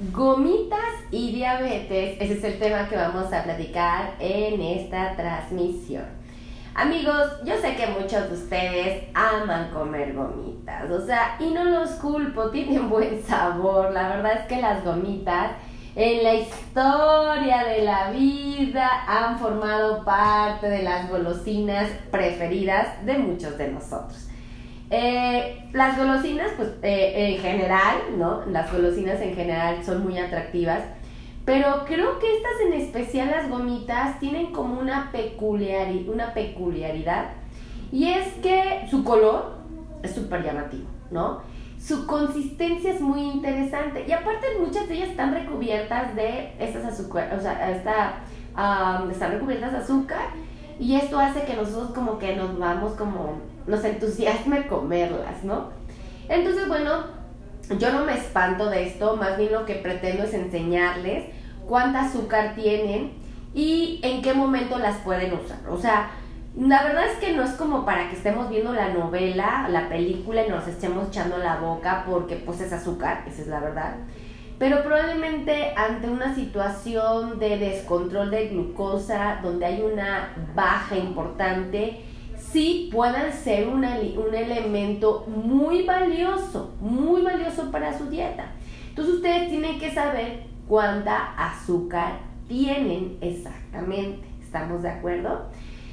Gomitas 0.00 0.78
y 1.10 1.32
diabetes, 1.32 2.18
ese 2.20 2.34
es 2.34 2.44
el 2.44 2.60
tema 2.60 2.88
que 2.88 2.94
vamos 2.94 3.32
a 3.32 3.42
platicar 3.42 4.14
en 4.20 4.60
esta 4.60 5.16
transmisión. 5.16 6.04
Amigos, 6.72 7.32
yo 7.44 7.56
sé 7.56 7.74
que 7.74 7.88
muchos 7.88 8.30
de 8.30 8.36
ustedes 8.36 9.04
aman 9.12 9.72
comer 9.72 10.14
gomitas, 10.14 10.88
o 10.88 11.04
sea, 11.04 11.34
y 11.40 11.50
no 11.50 11.64
los 11.64 11.90
culpo, 11.94 12.48
tienen 12.52 12.88
buen 12.88 13.20
sabor, 13.24 13.90
la 13.90 14.10
verdad 14.10 14.34
es 14.34 14.46
que 14.46 14.60
las 14.60 14.84
gomitas 14.84 15.50
en 15.96 16.22
la 16.22 16.34
historia 16.34 17.64
de 17.64 17.82
la 17.82 18.12
vida 18.12 18.88
han 19.04 19.36
formado 19.40 20.04
parte 20.04 20.68
de 20.68 20.84
las 20.84 21.10
golosinas 21.10 21.90
preferidas 22.12 23.04
de 23.04 23.18
muchos 23.18 23.58
de 23.58 23.72
nosotros. 23.72 24.28
Eh, 24.90 25.68
las 25.72 25.98
golosinas, 25.98 26.50
pues 26.56 26.70
eh, 26.82 27.34
en 27.34 27.42
general, 27.42 27.96
¿no? 28.16 28.46
Las 28.46 28.72
golosinas 28.72 29.20
en 29.20 29.34
general 29.34 29.84
son 29.84 30.02
muy 30.02 30.18
atractivas, 30.18 30.82
pero 31.44 31.84
creo 31.86 32.18
que 32.18 32.36
estas 32.36 32.60
en 32.66 32.72
especial, 32.74 33.30
las 33.30 33.48
gomitas, 33.48 34.18
tienen 34.18 34.52
como 34.52 34.80
una, 34.80 35.10
una 36.08 36.34
peculiaridad 36.34 37.30
y 37.92 38.08
es 38.08 38.28
que 38.42 38.86
su 38.90 39.04
color 39.04 39.58
es 40.02 40.14
súper 40.14 40.44
llamativo, 40.44 40.86
¿no? 41.10 41.40
Su 41.78 42.06
consistencia 42.06 42.92
es 42.92 43.00
muy 43.00 43.22
interesante 43.22 44.04
y 44.06 44.12
aparte 44.12 44.46
muchas 44.60 44.88
de 44.88 44.96
ellas 44.96 45.10
están 45.10 45.32
recubiertas 45.32 46.14
de 46.16 46.52
estas 46.58 46.84
azúcar, 46.84 47.34
o 47.38 47.40
sea, 47.40 47.70
están 47.70 49.32
recubiertas 49.32 49.72
de 49.72 49.78
azúcar 49.78 50.28
y 50.80 50.96
esto 50.96 51.18
hace 51.18 51.44
que 51.44 51.54
nosotros 51.54 51.90
como 51.94 52.18
que 52.18 52.36
nos 52.36 52.58
vamos 52.58 52.92
como, 52.92 53.38
nos 53.68 53.84
entusiasme 53.84 54.66
comerlas, 54.66 55.44
¿no? 55.44 55.70
Entonces, 56.28 56.66
bueno, 56.66 57.04
yo 57.78 57.92
no 57.92 58.04
me 58.04 58.14
espanto 58.14 58.68
de 58.68 58.86
esto, 58.86 59.16
más 59.16 59.38
bien 59.38 59.52
lo 59.52 59.64
que 59.64 59.74
pretendo 59.74 60.24
es 60.24 60.34
enseñarles 60.34 61.26
cuánta 61.66 62.06
azúcar 62.06 62.54
tienen 62.54 63.12
y 63.54 64.00
en 64.02 64.22
qué 64.22 64.34
momento 64.34 64.78
las 64.78 64.96
pueden 64.98 65.34
usar. 65.34 65.58
O 65.70 65.78
sea, 65.78 66.10
la 66.56 66.82
verdad 66.82 67.06
es 67.06 67.18
que 67.18 67.34
no 67.34 67.44
es 67.44 67.50
como 67.52 67.84
para 67.84 68.08
que 68.08 68.16
estemos 68.16 68.48
viendo 68.48 68.72
la 68.72 68.88
novela, 68.88 69.68
la 69.70 69.88
película 69.88 70.44
y 70.44 70.50
nos 70.50 70.66
estemos 70.66 71.08
echando 71.08 71.38
la 71.38 71.56
boca 71.56 72.04
porque 72.08 72.36
pues 72.36 72.60
es 72.60 72.72
azúcar, 72.72 73.24
esa 73.28 73.42
es 73.42 73.48
la 73.48 73.60
verdad 73.60 73.94
pero 74.58 74.82
probablemente 74.82 75.72
ante 75.76 76.08
una 76.08 76.34
situación 76.34 77.38
de 77.38 77.58
descontrol 77.58 78.30
de 78.30 78.48
glucosa, 78.48 79.38
donde 79.42 79.66
hay 79.66 79.82
una 79.82 80.34
baja 80.54 80.96
importante, 80.96 82.04
sí 82.52 82.88
puedan 82.92 83.32
ser 83.32 83.68
un 83.68 83.84
elemento 83.84 85.26
muy 85.26 85.84
valioso, 85.84 86.74
muy 86.80 87.22
valioso 87.22 87.70
para 87.70 87.96
su 87.96 88.06
dieta. 88.06 88.52
Entonces 88.88 89.16
ustedes 89.16 89.48
tienen 89.48 89.78
que 89.78 89.92
saber 89.92 90.44
cuánta 90.66 91.34
azúcar 91.36 92.18
tienen 92.48 93.18
exactamente. 93.20 94.26
¿Estamos 94.42 94.82
de 94.82 94.88
acuerdo? 94.88 95.46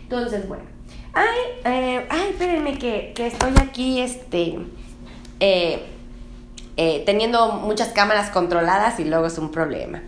Entonces, 0.04 0.48
bueno. 0.48 0.64
Ay, 1.14 1.40
eh, 1.66 2.06
ay, 2.10 2.30
espérenme 2.30 2.78
que, 2.78 3.14
que 3.16 3.28
estoy 3.28 3.54
aquí, 3.62 4.02
este... 4.02 4.60
Eh, 5.40 5.86
eh, 6.78 7.04
teniendo 7.06 7.54
muchas 7.54 7.90
cámaras 7.90 8.30
controladas 8.32 9.00
y 9.00 9.06
luego 9.06 9.28
es 9.28 9.38
un 9.38 9.50
problema. 9.50 10.02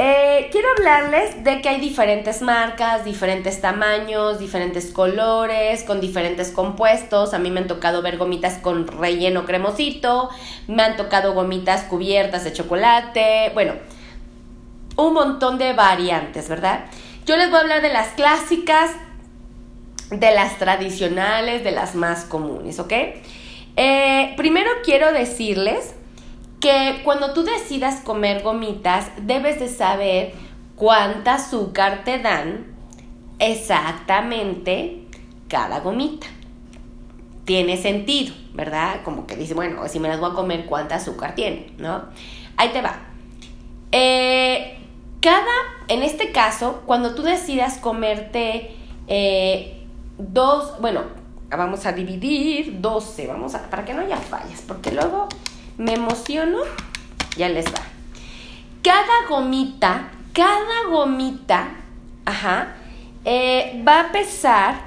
Eh, 0.00 0.48
quiero 0.52 0.68
hablarles 0.76 1.42
de 1.42 1.60
que 1.60 1.68
hay 1.68 1.80
diferentes 1.80 2.40
marcas, 2.40 3.04
diferentes 3.04 3.60
tamaños, 3.60 4.38
diferentes 4.38 4.92
colores, 4.92 5.82
con 5.82 6.00
diferentes 6.00 6.52
compuestos. 6.52 7.34
A 7.34 7.40
mí 7.40 7.50
me 7.50 7.58
han 7.58 7.66
tocado 7.66 8.00
ver 8.00 8.16
gomitas 8.16 8.58
con 8.58 8.86
relleno 8.86 9.44
cremosito, 9.44 10.30
me 10.68 10.84
han 10.84 10.96
tocado 10.96 11.34
gomitas 11.34 11.82
cubiertas 11.82 12.44
de 12.44 12.52
chocolate, 12.52 13.50
bueno, 13.54 13.72
un 14.94 15.14
montón 15.14 15.58
de 15.58 15.72
variantes, 15.72 16.48
¿verdad? 16.48 16.84
Yo 17.26 17.36
les 17.36 17.50
voy 17.50 17.58
a 17.58 17.62
hablar 17.62 17.82
de 17.82 17.92
las 17.92 18.10
clásicas, 18.10 18.92
de 20.10 20.32
las 20.32 20.58
tradicionales, 20.58 21.64
de 21.64 21.72
las 21.72 21.96
más 21.96 22.24
comunes, 22.24 22.78
¿ok? 22.78 22.92
Eh, 23.74 24.34
primero 24.36 24.70
quiero 24.84 25.12
decirles 25.12 25.94
que 26.60 27.00
cuando 27.04 27.32
tú 27.32 27.44
decidas 27.44 28.00
comer 28.00 28.42
gomitas, 28.42 29.10
debes 29.22 29.60
de 29.60 29.68
saber 29.68 30.34
cuánta 30.76 31.34
azúcar 31.34 32.04
te 32.04 32.18
dan 32.18 32.66
exactamente 33.38 35.06
cada 35.48 35.80
gomita. 35.80 36.26
Tiene 37.44 37.76
sentido, 37.76 38.34
¿verdad? 38.52 39.02
Como 39.04 39.26
que 39.26 39.36
dice, 39.36 39.54
bueno, 39.54 39.88
si 39.88 40.00
me 40.00 40.08
las 40.08 40.20
voy 40.20 40.32
a 40.32 40.34
comer, 40.34 40.66
¿cuánta 40.66 40.96
azúcar 40.96 41.34
tiene? 41.34 41.72
¿No? 41.78 42.04
Ahí 42.56 42.70
te 42.70 42.82
va. 42.82 42.98
Eh, 43.92 44.78
cada, 45.20 45.52
en 45.88 46.02
este 46.02 46.32
caso, 46.32 46.82
cuando 46.84 47.14
tú 47.14 47.22
decidas 47.22 47.78
comerte 47.78 48.76
eh, 49.06 49.82
dos, 50.18 50.78
bueno, 50.80 51.02
vamos 51.50 51.86
a 51.86 51.92
dividir 51.92 52.80
12, 52.80 53.26
vamos 53.26 53.54
a, 53.54 53.70
para 53.70 53.84
que 53.84 53.94
no 53.94 54.02
haya 54.02 54.18
fallas, 54.18 54.62
porque 54.66 54.92
luego 54.92 55.28
me 55.78 55.94
emociono, 55.94 56.58
ya 57.36 57.48
les 57.48 57.66
va. 57.66 57.80
Cada 58.82 59.28
gomita, 59.28 60.10
cada 60.32 60.88
gomita, 60.90 61.68
ajá, 62.24 62.74
eh, 63.24 63.82
va 63.86 64.00
a 64.00 64.12
pesar 64.12 64.80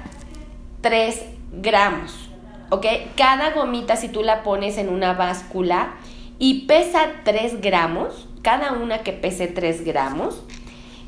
3 0.82 1.22
gramos, 1.52 2.30
¿ok? 2.70 2.86
Cada 3.16 3.50
gomita, 3.50 3.96
si 3.96 4.08
tú 4.08 4.22
la 4.22 4.42
pones 4.42 4.78
en 4.78 4.88
una 4.88 5.14
báscula 5.14 5.94
y 6.38 6.66
pesa 6.66 7.06
3 7.24 7.60
gramos, 7.60 8.28
cada 8.42 8.72
una 8.72 8.98
que 8.98 9.12
pese 9.12 9.48
3 9.48 9.84
gramos, 9.84 10.42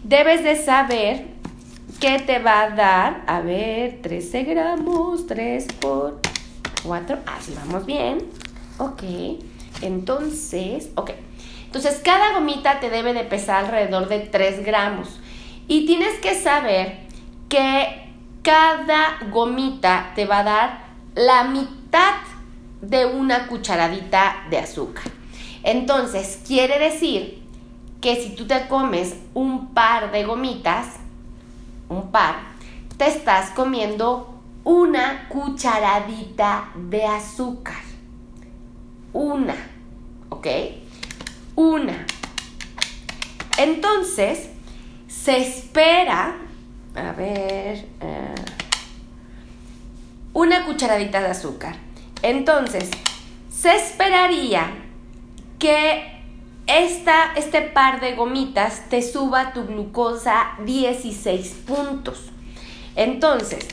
debes 0.02 0.42
de 0.42 0.56
saber 0.56 1.34
¿Qué 2.00 2.18
te 2.18 2.38
va 2.38 2.62
a 2.62 2.70
dar? 2.70 3.24
A 3.26 3.40
ver, 3.40 4.02
13 4.02 4.44
gramos, 4.44 5.26
3 5.26 5.66
por 5.80 6.20
4. 6.82 7.18
Así 7.24 7.54
vamos 7.54 7.86
bien. 7.86 8.18
Ok. 8.78 9.02
Entonces, 9.84 10.88
ok. 10.94 11.10
Entonces, 11.66 12.00
cada 12.02 12.34
gomita 12.34 12.80
te 12.80 12.88
debe 12.88 13.12
de 13.12 13.24
pesar 13.24 13.64
alrededor 13.64 14.08
de 14.08 14.20
3 14.20 14.64
gramos. 14.64 15.20
Y 15.68 15.86
tienes 15.86 16.18
que 16.20 16.34
saber 16.34 17.00
que 17.48 18.12
cada 18.42 19.18
gomita 19.30 20.12
te 20.14 20.24
va 20.26 20.38
a 20.38 20.44
dar 20.44 20.84
la 21.14 21.44
mitad 21.44 22.14
de 22.80 23.06
una 23.06 23.46
cucharadita 23.46 24.46
de 24.50 24.58
azúcar. 24.58 25.04
Entonces, 25.62 26.42
quiere 26.46 26.78
decir 26.78 27.42
que 28.00 28.22
si 28.22 28.34
tú 28.34 28.46
te 28.46 28.68
comes 28.68 29.16
un 29.34 29.74
par 29.74 30.12
de 30.12 30.24
gomitas, 30.24 30.96
un 31.88 32.10
par, 32.10 32.36
te 32.96 33.08
estás 33.08 33.50
comiendo 33.50 34.34
una 34.64 35.28
cucharadita 35.28 36.70
de 36.74 37.04
azúcar. 37.04 37.82
Una, 39.12 39.54
¿ok? 40.44 40.74
Una. 41.56 42.06
Entonces, 43.56 44.50
se 45.06 45.38
espera, 45.38 46.36
a 46.94 47.12
ver, 47.12 47.86
eh, 48.00 48.34
una 50.34 50.66
cucharadita 50.66 51.20
de 51.22 51.28
azúcar. 51.28 51.76
Entonces, 52.22 52.90
se 53.48 53.74
esperaría 53.74 54.70
que 55.58 56.12
esta, 56.66 57.32
este 57.36 57.62
par 57.62 58.00
de 58.00 58.14
gomitas 58.14 58.88
te 58.90 59.00
suba 59.00 59.52
tu 59.52 59.64
glucosa 59.64 60.56
16 60.64 61.54
puntos. 61.66 62.30
Entonces, 62.96 63.66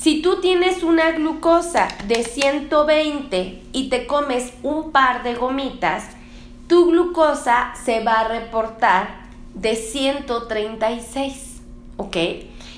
si 0.00 0.22
tú 0.22 0.40
tienes 0.40 0.82
una 0.82 1.12
glucosa 1.12 1.88
de 2.06 2.22
120 2.24 3.62
y 3.72 3.88
te 3.88 4.06
comes 4.06 4.52
un 4.62 4.92
par 4.92 5.22
de 5.22 5.34
gomitas, 5.34 6.04
tu 6.68 6.90
glucosa 6.90 7.72
se 7.84 8.02
va 8.04 8.20
a 8.20 8.28
reportar 8.28 9.26
de 9.54 9.74
136, 9.76 11.60
¿ok? 11.96 12.16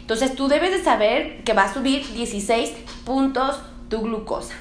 Entonces 0.01 0.35
tú 0.35 0.49
debes 0.49 0.71
de 0.71 0.83
saber 0.83 1.43
que 1.45 1.53
va 1.53 1.65
a 1.65 1.75
subir 1.75 2.07
16 2.13 2.71
puntos 3.05 3.61
tu 3.89 4.01
glucosa. 4.03 4.55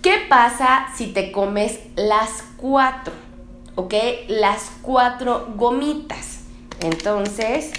¿Qué 0.00 0.26
pasa 0.28 0.86
si 0.94 1.08
te 1.08 1.32
comes 1.32 1.80
las 1.96 2.44
cuatro? 2.56 3.12
¿ok? 3.78 3.94
Las 4.26 4.72
cuatro 4.82 5.52
gomitas. 5.54 6.40
Entonces, 6.80 7.70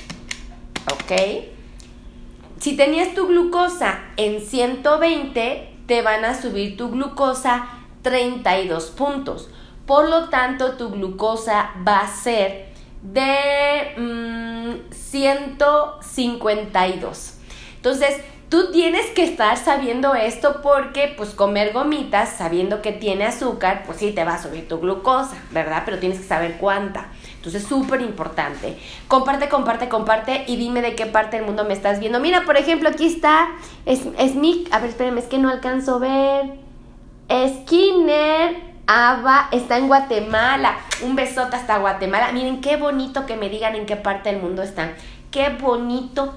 ¿ok? 0.93 1.58
Si 2.59 2.75
tenías 2.75 3.15
tu 3.15 3.27
glucosa 3.27 3.99
en 4.17 4.41
120, 4.41 5.69
te 5.87 6.01
van 6.01 6.25
a 6.25 6.39
subir 6.39 6.75
tu 6.75 6.91
glucosa 6.91 7.69
32 8.01 8.91
puntos. 8.91 9.49
Por 9.85 10.09
lo 10.09 10.27
tanto, 10.27 10.73
tu 10.73 10.89
glucosa 10.89 11.71
va 11.87 12.01
a 12.01 12.07
ser 12.07 12.67
de 13.01 14.83
152. 14.91 17.33
Mm, 17.33 17.75
Entonces, 17.77 18.17
tú 18.49 18.73
tienes 18.73 19.05
que 19.11 19.23
estar 19.23 19.55
sabiendo 19.55 20.13
esto 20.13 20.59
porque 20.61 21.13
pues 21.15 21.29
comer 21.29 21.71
gomitas 21.71 22.35
sabiendo 22.37 22.81
que 22.81 22.91
tiene 22.91 23.25
azúcar, 23.25 23.83
pues 23.85 23.99
sí 23.99 24.11
te 24.11 24.25
va 24.25 24.33
a 24.33 24.43
subir 24.43 24.67
tu 24.67 24.81
glucosa, 24.81 25.37
¿verdad? 25.51 25.83
Pero 25.85 25.99
tienes 25.99 26.19
que 26.19 26.27
saber 26.27 26.57
cuánta. 26.59 27.07
Entonces, 27.49 27.67
súper 27.67 28.01
importante. 28.01 28.77
Comparte, 29.07 29.49
comparte, 29.49 29.89
comparte 29.89 30.43
y 30.45 30.55
dime 30.55 30.83
de 30.83 30.93
qué 30.93 31.07
parte 31.07 31.37
del 31.37 31.47
mundo 31.47 31.65
me 31.65 31.73
estás 31.73 31.99
viendo. 31.99 32.19
Mira, 32.19 32.45
por 32.45 32.57
ejemplo, 32.57 32.89
aquí 32.89 33.07
está 33.07 33.47
es, 33.87 34.01
es 34.19 34.33
A 34.71 34.79
ver, 34.79 34.89
espérenme, 34.89 35.19
es 35.19 35.25
que 35.25 35.39
no 35.39 35.49
alcanzo 35.49 35.95
a 35.95 35.99
ver. 35.99 36.59
Skinner 37.47 38.55
Ava 38.85 39.49
está 39.51 39.79
en 39.79 39.87
Guatemala. 39.87 40.77
Un 41.01 41.15
besote 41.15 41.55
hasta 41.55 41.79
Guatemala. 41.79 42.31
Miren 42.33 42.61
qué 42.61 42.77
bonito 42.77 43.25
que 43.25 43.35
me 43.35 43.49
digan 43.49 43.75
en 43.75 43.87
qué 43.87 43.95
parte 43.95 44.31
del 44.31 44.39
mundo 44.39 44.61
están. 44.61 44.93
Qué 45.31 45.49
bonito. 45.49 46.35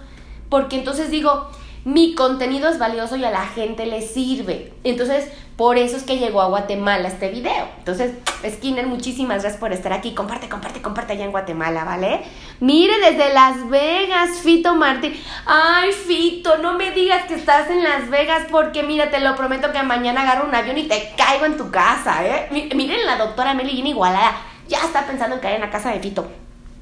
Porque 0.48 0.76
entonces 0.76 1.10
digo, 1.10 1.50
mi 1.84 2.14
contenido 2.14 2.68
es 2.68 2.78
valioso 2.78 3.16
y 3.16 3.24
a 3.24 3.30
la 3.30 3.46
gente 3.46 3.86
le 3.86 4.02
sirve. 4.02 4.72
Entonces, 4.84 5.28
por 5.56 5.78
eso 5.78 5.96
es 5.96 6.04
que 6.04 6.18
llegó 6.18 6.40
a 6.40 6.46
Guatemala 6.46 7.08
este 7.08 7.28
video. 7.28 7.68
Entonces, 7.78 8.12
Skinner, 8.48 8.86
muchísimas 8.86 9.42
gracias 9.42 9.60
por 9.60 9.72
estar 9.72 9.92
aquí. 9.92 10.14
Comparte, 10.14 10.48
comparte, 10.48 10.80
comparte 10.80 11.12
allá 11.14 11.24
en 11.24 11.32
Guatemala, 11.32 11.84
¿vale? 11.84 12.22
Mire, 12.60 12.94
desde 12.98 13.34
Las 13.34 13.68
Vegas, 13.68 14.30
Fito 14.42 14.74
Martín. 14.76 15.14
Ay, 15.44 15.92
Fito, 15.92 16.58
no 16.58 16.74
me 16.74 16.92
digas 16.92 17.24
que 17.26 17.34
estás 17.34 17.68
en 17.68 17.82
Las 17.82 18.08
Vegas 18.10 18.46
porque, 18.50 18.82
mira, 18.82 19.10
te 19.10 19.20
lo 19.20 19.34
prometo 19.36 19.72
que 19.72 19.82
mañana 19.82 20.22
agarro 20.22 20.48
un 20.48 20.54
avión 20.54 20.78
y 20.78 20.84
te 20.84 21.12
caigo 21.16 21.46
en 21.46 21.56
tu 21.56 21.70
casa, 21.70 22.24
¿eh? 22.24 22.48
Miren, 22.74 23.04
la 23.06 23.18
doctora 23.18 23.54
Meli 23.54 23.80
Igualada. 23.88 24.36
Ya 24.68 24.78
está 24.78 25.06
pensando 25.06 25.36
en 25.36 25.42
caer 25.42 25.56
en 25.56 25.62
la 25.62 25.70
casa 25.70 25.90
de 25.90 26.00
Fito. 26.00 26.30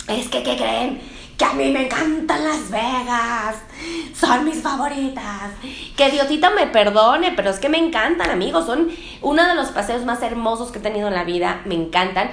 Es 0.09 0.29
que, 0.29 0.43
¿qué 0.43 0.57
creen? 0.57 1.01
Que 1.41 1.47
a 1.47 1.55
mí 1.55 1.71
me 1.71 1.87
encantan 1.87 2.45
Las 2.45 2.71
Vegas, 2.71 3.57
son 4.15 4.45
mis 4.45 4.61
favoritas. 4.61 5.53
Que 5.97 6.11
Diosito 6.11 6.51
me 6.51 6.67
perdone, 6.67 7.33
pero 7.35 7.49
es 7.49 7.59
que 7.59 7.71
me 7.71 7.79
encantan, 7.79 8.29
amigos, 8.29 8.67
son 8.67 8.91
uno 9.23 9.49
de 9.49 9.55
los 9.55 9.69
paseos 9.69 10.05
más 10.05 10.21
hermosos 10.21 10.71
que 10.71 10.81
he 10.81 10.83
tenido 10.83 11.09
en 11.09 11.15
la 11.15 11.25
vida, 11.25 11.63
me 11.65 11.77
encantan. 11.77 12.31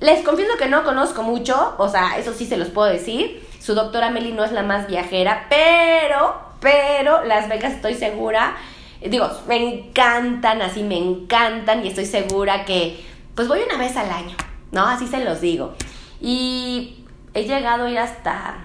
Les 0.00 0.24
confieso 0.24 0.56
que 0.56 0.70
no 0.70 0.84
conozco 0.84 1.22
mucho, 1.22 1.74
o 1.76 1.90
sea, 1.90 2.16
eso 2.16 2.32
sí 2.32 2.46
se 2.46 2.56
los 2.56 2.68
puedo 2.68 2.88
decir. 2.90 3.46
Su 3.60 3.74
doctora 3.74 4.08
Meli 4.08 4.32
no 4.32 4.42
es 4.42 4.52
la 4.52 4.62
más 4.62 4.86
viajera, 4.86 5.48
pero, 5.50 6.40
pero 6.60 7.24
Las 7.26 7.50
Vegas 7.50 7.74
estoy 7.74 7.92
segura, 7.92 8.56
digo, 9.02 9.28
me 9.46 9.56
encantan, 9.56 10.62
así 10.62 10.82
me 10.82 10.96
encantan 10.96 11.84
y 11.84 11.88
estoy 11.88 12.06
segura 12.06 12.64
que, 12.64 13.04
pues 13.34 13.48
voy 13.48 13.60
una 13.68 13.76
vez 13.76 13.98
al 13.98 14.10
año, 14.10 14.34
¿no? 14.72 14.86
Así 14.86 15.06
se 15.06 15.22
los 15.22 15.42
digo. 15.42 15.74
Y 16.22 17.05
He 17.36 17.44
llegado 17.44 17.84
a 17.84 17.90
ir 17.90 17.98
hasta 17.98 18.56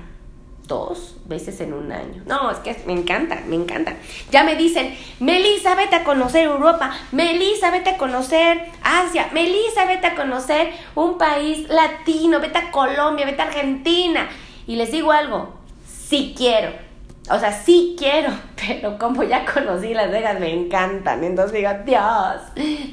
dos 0.65 1.17
veces 1.25 1.59
en 1.59 1.73
un 1.73 1.91
año. 1.91 2.23
No, 2.25 2.49
es 2.49 2.59
que 2.59 2.81
me 2.85 2.93
encanta, 2.93 3.41
me 3.45 3.57
encanta. 3.57 3.95
Ya 4.31 4.45
me 4.45 4.55
dicen, 4.55 4.97
Melissa, 5.19 5.75
vete 5.75 5.97
a 5.97 6.05
conocer 6.05 6.45
Europa, 6.45 6.89
Melissa, 7.11 7.69
vete 7.69 7.89
a 7.89 7.97
conocer 7.97 8.61
Asia, 8.81 9.27
Melissa, 9.33 9.83
vete 9.83 10.07
a 10.07 10.15
conocer 10.15 10.71
un 10.95 11.17
país 11.17 11.67
latino, 11.67 12.39
vete 12.39 12.59
a 12.59 12.71
Colombia, 12.71 13.25
vete 13.25 13.41
a 13.41 13.47
Argentina. 13.47 14.29
Y 14.65 14.77
les 14.77 14.89
digo 14.89 15.11
algo, 15.11 15.53
sí 15.85 16.33
quiero, 16.37 16.71
o 17.29 17.39
sea, 17.39 17.51
sí 17.51 17.95
quiero, 17.97 18.31
pero 18.55 18.97
como 18.97 19.23
ya 19.23 19.45
conocí 19.45 19.93
Las 19.93 20.11
Vegas, 20.11 20.39
me 20.39 20.51
encantan. 20.51 21.23
Entonces 21.23 21.53
digo, 21.53 21.69
Dios, 21.85 22.41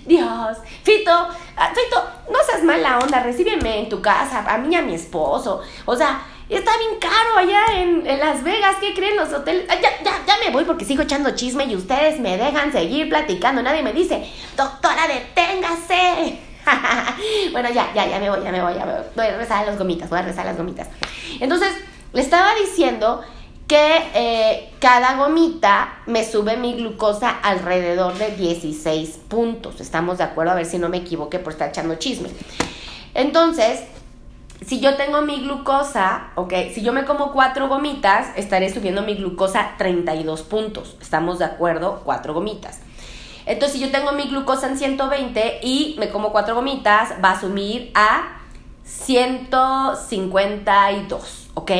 Dios, 0.06 0.58
Fito, 0.82 1.10
ah, 1.56 1.72
Fito, 1.75 2.04
no 2.30 2.38
seas 2.44 2.62
mala 2.62 2.98
onda, 2.98 3.22
recíbeme 3.22 3.80
en 3.80 3.88
tu 3.88 4.00
casa, 4.02 4.44
a 4.46 4.58
mí 4.58 4.69
y 4.72 4.76
a 4.76 4.82
mi 4.82 4.94
esposo. 4.94 5.62
O 5.86 5.96
sea, 5.96 6.20
está 6.48 6.72
bien 6.78 7.00
caro 7.00 7.38
allá 7.38 7.80
en, 7.80 8.04
Las 8.19 8.42
Vegas, 8.42 8.76
¿qué 8.80 8.92
creen 8.94 9.16
los 9.16 9.32
hoteles? 9.32 9.66
Ah, 9.70 9.76
ya, 9.80 9.90
ya, 10.04 10.25
ya 10.26 10.34
me 10.44 10.50
voy 10.50 10.64
porque 10.64 10.84
sigo 10.84 11.02
echando 11.02 11.34
chisme 11.34 11.64
y 11.64 11.76
ustedes 11.76 12.20
me 12.20 12.36
dejan 12.36 12.70
seguir 12.70 13.08
platicando. 13.08 13.62
Nadie 13.62 13.82
me 13.82 13.92
dice, 13.92 14.30
doctora, 14.56 15.06
deténgase. 15.08 16.38
bueno, 17.52 17.70
ya, 17.70 17.92
ya, 17.94 18.06
ya 18.06 18.19
me 18.19 18.28
voy, 18.28 18.44
ya 18.44 18.52
me 18.52 18.60
voy, 18.60 18.75
ya 18.75 18.84
me 18.84 18.92
voy. 18.92 19.02
Voy 19.16 19.26
a 19.26 19.36
rezar 19.38 19.66
las 19.66 19.78
gomitas, 19.78 20.10
voy 20.10 20.19
a 20.19 20.22
rezar 20.22 20.44
las 20.44 20.56
gomitas. 20.56 20.88
Entonces, 21.40 21.75
le 22.12 22.20
estaba 22.20 22.54
diciendo 22.54 23.22
que 23.68 24.10
eh, 24.14 24.70
cada 24.80 25.14
gomita 25.16 25.98
me 26.06 26.24
sube 26.24 26.56
mi 26.56 26.74
glucosa 26.74 27.28
alrededor 27.28 28.14
de 28.14 28.30
16 28.30 29.20
puntos. 29.28 29.82
¿Estamos 29.82 30.16
de 30.18 30.24
acuerdo? 30.24 30.52
A 30.52 30.54
ver 30.54 30.64
si 30.64 30.78
no 30.78 30.88
me 30.88 30.96
equivoqué 30.96 31.38
por 31.38 31.52
estar 31.52 31.68
echando 31.68 31.96
chisme. 31.96 32.30
Entonces, 33.12 33.82
si 34.66 34.80
yo 34.80 34.96
tengo 34.96 35.20
mi 35.20 35.42
glucosa, 35.42 36.30
ok, 36.34 36.54
si 36.74 36.80
yo 36.82 36.94
me 36.94 37.04
como 37.04 37.30
cuatro 37.32 37.68
gomitas, 37.68 38.28
estaré 38.36 38.72
subiendo 38.72 39.02
mi 39.02 39.14
glucosa 39.14 39.74
32 39.76 40.40
puntos. 40.42 40.96
¿Estamos 41.02 41.38
de 41.38 41.44
acuerdo? 41.44 42.00
Cuatro 42.04 42.32
gomitas. 42.32 42.80
Entonces, 43.44 43.78
si 43.78 43.84
yo 43.84 43.92
tengo 43.92 44.12
mi 44.12 44.22
glucosa 44.24 44.68
en 44.68 44.78
120 44.78 45.60
y 45.62 45.94
me 45.98 46.08
como 46.08 46.32
cuatro 46.32 46.54
gomitas, 46.54 47.12
va 47.22 47.32
a 47.32 47.40
subir 47.40 47.90
a 47.94 48.38
152, 48.84 51.50
¿ok? 51.52 51.72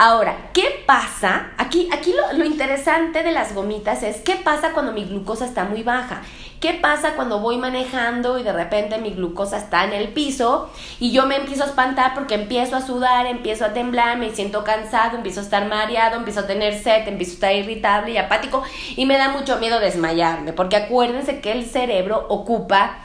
Ahora, 0.00 0.50
¿qué 0.54 0.84
pasa? 0.86 1.48
Aquí, 1.58 1.88
aquí 1.92 2.14
lo, 2.36 2.44
interesante 2.44 3.24
de 3.24 3.32
las 3.32 3.52
gomitas 3.52 4.04
es 4.04 4.18
qué 4.18 4.36
pasa 4.36 4.70
cuando 4.70 4.92
mi 4.92 5.04
glucosa 5.04 5.44
está 5.44 5.64
muy 5.64 5.82
baja. 5.82 6.22
¿Qué 6.60 6.74
pasa 6.74 7.14
cuando 7.16 7.40
voy 7.40 7.56
manejando 7.56 8.38
y 8.38 8.44
de 8.44 8.52
repente 8.52 8.98
mi 8.98 9.10
glucosa 9.10 9.58
está 9.58 9.82
en 9.82 9.92
el 9.92 10.10
piso 10.10 10.70
y 11.00 11.10
yo 11.10 11.26
me 11.26 11.34
empiezo 11.34 11.64
a 11.64 11.66
espantar 11.66 12.14
porque 12.14 12.36
empiezo 12.36 12.76
a 12.76 12.80
sudar, 12.80 13.26
empiezo 13.26 13.64
a 13.64 13.72
temblar, 13.72 14.18
me 14.18 14.30
siento 14.30 14.62
cansado, 14.62 15.16
empiezo 15.16 15.40
a 15.40 15.42
estar 15.42 15.66
mareado, 15.66 16.16
empiezo 16.16 16.40
a 16.40 16.46
tener 16.46 16.80
sed, 16.80 17.08
empiezo 17.08 17.32
a 17.32 17.34
estar 17.34 17.54
irritable 17.56 18.12
y 18.12 18.18
apático 18.18 18.62
y 18.94 19.04
me 19.04 19.18
da 19.18 19.30
mucho 19.30 19.58
miedo 19.58 19.80
desmayarme 19.80 20.52
porque 20.52 20.76
acuérdense 20.76 21.40
que 21.40 21.50
el 21.50 21.66
cerebro 21.66 22.24
ocupa 22.28 22.98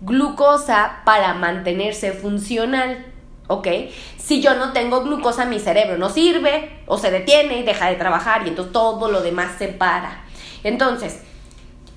glucosa 0.00 1.02
para 1.04 1.34
mantenerse 1.34 2.10
funcional. 2.10 3.11
¿Ok? 3.52 3.68
Si 4.16 4.40
yo 4.40 4.54
no 4.54 4.72
tengo 4.72 5.02
glucosa, 5.02 5.44
mi 5.44 5.58
cerebro 5.58 5.98
no 5.98 6.08
sirve 6.08 6.80
o 6.86 6.96
se 6.96 7.10
detiene 7.10 7.58
y 7.58 7.62
deja 7.62 7.88
de 7.88 7.96
trabajar 7.96 8.46
y 8.46 8.50
entonces 8.50 8.72
todo 8.72 9.10
lo 9.10 9.22
demás 9.22 9.52
se 9.58 9.68
para. 9.68 10.24
Entonces, 10.64 11.20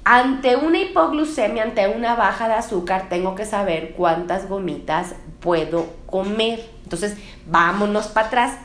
ante 0.04 0.56
una 0.58 0.80
hipoglucemia, 0.80 1.64
ante 1.64 1.88
una 1.88 2.16
baja 2.16 2.48
de 2.48 2.56
azúcar, 2.56 3.08
tengo 3.10 3.36
que 3.36 3.46
saber 3.46 3.94
cuántas 3.96 4.50
gomitas 4.50 5.16
puedo 5.40 5.88
comer. 6.06 6.70
Entonces, 6.84 7.16
vámonos 7.46 8.08
para 8.08 8.28
atrás. 8.28 8.58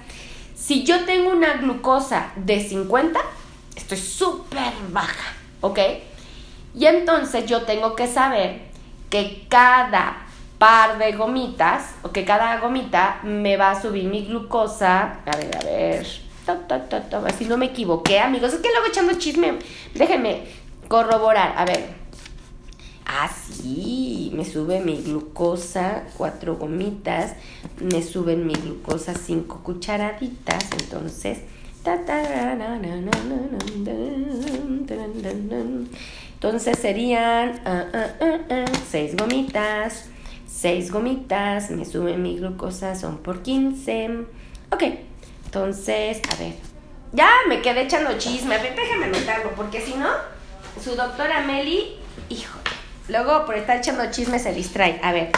Si 0.55 0.85
yo 0.85 1.05
tengo 1.05 1.31
una 1.31 1.55
glucosa 1.55 2.33
de 2.37 2.61
50, 2.61 3.21
estoy 3.77 3.99
súper 3.99 4.73
baja, 4.91 5.33
¿ok? 5.61 5.79
Y 6.75 6.87
entonces 6.87 7.47
yo 7.47 7.63
tengo 7.63 7.95
que 7.95 8.07
saber 8.07 8.63
que 9.09 9.47
cada 9.49 10.27
par 10.61 10.99
de 10.99 11.13
gomitas, 11.13 11.95
o 12.03 12.11
que 12.11 12.25
cada 12.27 12.61
gomita 12.61 13.19
me 13.25 13.57
va 13.57 13.71
a 13.71 13.81
subir 13.81 14.05
mi 14.05 14.27
glucosa. 14.27 15.21
A 15.25 15.37
ver, 15.37 15.57
a 15.57 15.65
ver. 15.65 16.07
A 16.47 17.19
ver 17.19 17.33
si 17.33 17.47
no 17.47 17.57
me 17.57 17.67
equivoqué, 17.67 18.21
amigos. 18.21 18.53
Es 18.53 18.61
que 18.61 18.69
luego 18.69 18.87
echando 18.87 19.15
chisme. 19.15 19.59
Déjenme 19.95 20.45
corroborar. 20.87 21.55
A 21.57 21.65
ver. 21.65 21.99
Ah, 23.07 23.29
sí, 23.29 24.31
me 24.35 24.45
sube 24.45 24.81
mi 24.81 24.97
glucosa, 25.03 26.05
cuatro 26.17 26.57
gomitas, 26.57 27.35
me 27.81 28.03
suben 28.03 28.47
mi 28.47 28.53
glucosa 28.53 29.15
cinco 29.15 29.63
cucharaditas, 29.65 30.71
entonces, 30.81 31.41
entonces 36.35 36.79
serían 36.79 37.61
seis 38.89 39.17
gomitas, 39.17 40.09
6 40.61 40.93
gomitas, 40.93 41.71
me 41.71 41.87
suben 41.87 42.23
mi 42.23 42.37
glucosa, 42.37 42.95
son 42.95 43.17
por 43.19 43.41
15. 43.41 44.27
Ok, 44.71 44.83
entonces, 45.47 46.21
a 46.31 46.37
ver. 46.37 46.53
Ya 47.13 47.31
me 47.49 47.63
quedé 47.63 47.83
echando 47.83 48.19
chisme, 48.19 48.59
déjame 48.59 49.07
anotarlo, 49.07 49.53
porque 49.57 49.81
si 49.81 49.95
no, 49.95 50.09
su 50.85 50.97
doctora 50.97 51.41
Meli, 51.41 51.97
híjole, 52.29 52.63
luego 53.09 53.47
por 53.47 53.55
estar 53.55 53.79
echando 53.79 54.11
chisme 54.11 54.39
se 54.39 54.53
distrae. 54.53 55.01
A 55.03 55.13
ver, 55.13 55.31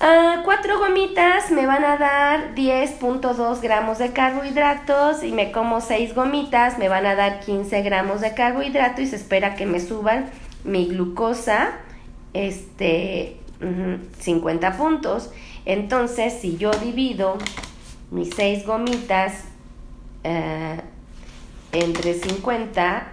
uh, 0.00 0.44
cuatro 0.44 0.78
gomitas 0.78 1.50
me 1.50 1.66
van 1.66 1.84
a 1.84 1.96
dar 1.96 2.54
10.2 2.54 3.60
gramos 3.60 3.98
de 3.98 4.12
carbohidratos 4.12 5.24
y 5.24 5.32
me 5.32 5.50
como 5.50 5.80
6 5.80 6.14
gomitas, 6.14 6.78
me 6.78 6.88
van 6.88 7.06
a 7.06 7.16
dar 7.16 7.40
15 7.40 7.82
gramos 7.82 8.20
de 8.20 8.34
carbohidrato 8.34 9.02
y 9.02 9.08
se 9.08 9.16
espera 9.16 9.56
que 9.56 9.66
me 9.66 9.80
suban 9.80 10.30
mi 10.62 10.86
glucosa 10.86 11.72
este 12.32 13.39
50 13.60 14.76
puntos. 14.76 15.30
Entonces, 15.64 16.34
si 16.40 16.56
yo 16.56 16.70
divido 16.70 17.36
mis 18.10 18.30
6 18.34 18.66
gomitas 18.66 19.44
eh, 20.24 20.80
entre 21.72 22.14
50, 22.14 23.06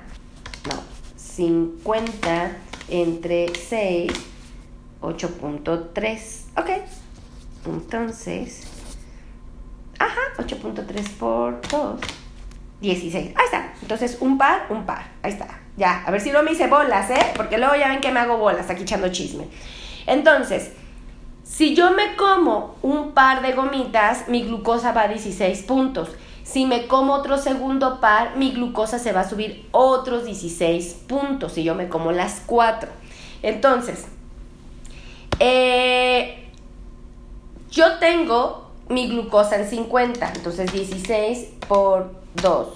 no, 0.70 0.84
50 1.16 2.58
entre 2.89 3.54
6, 3.54 4.12
8.3. 5.01 6.20
Ok. 6.58 6.70
Entonces, 7.66 8.63
ajá, 10.00 10.22
8.3 10.38 11.10
por 11.18 11.62
2. 11.70 12.01
16. 12.82 13.34
Ahí 13.36 13.46
está. 13.46 13.74
Entonces, 13.82 14.18
un 14.22 14.38
par, 14.38 14.68
un 14.70 14.86
par. 14.86 15.08
Ahí 15.24 15.32
está. 15.32 15.48
Ya, 15.77 16.04
a 16.06 16.12
ver 16.12 16.22
si 16.22 16.32
no 16.32 16.44
me 16.44 16.51
hice 16.51 16.68
bolas, 16.68 17.10
¿eh? 17.10 17.34
Porque 17.36 17.58
luego 17.58 17.75
ya 17.75 17.89
ven 17.89 18.01
que 18.01 18.12
me 18.12 18.20
hago 18.20 18.38
bolas 18.38 18.70
aquí 18.70 18.84
echando 18.84 19.10
chisme. 19.10 19.48
Entonces, 20.08 20.72
si 21.44 21.76
yo 21.76 21.92
me 21.92 22.16
como 22.16 22.76
un 22.82 23.12
par 23.12 23.44
de 23.44 23.54
gomitas, 23.54 24.28
mi 24.28 24.42
glucosa 24.42 24.92
va 24.92 25.04
a 25.04 25.08
16 25.08 25.62
puntos. 25.64 26.10
Si 26.44 26.66
me 26.66 26.88
como 26.88 27.14
otro 27.14 27.38
segundo 27.38 28.00
par, 28.00 28.38
mi 28.38 28.52
glucosa 28.52 28.98
se 28.98 29.12
va 29.12 29.22
a 29.22 29.30
subir 29.30 29.68
otros 29.72 30.26
16 30.26 31.04
puntos. 31.08 31.54
Si 31.54 31.64
yo 31.64 31.76
me 31.76 31.90
como 31.90 32.12
las 32.12 32.42
cuatro. 32.46 32.90
Entonces, 33.44 34.08
eh, 35.40 36.50
yo 37.70 37.98
tengo 38.00 38.72
mi 38.90 39.08
glucosa 39.08 39.58
en 39.58 39.70
50. 39.70 40.34
Entonces, 40.36 40.72
16 40.72 41.50
por 41.68 42.12
2. 42.42 42.68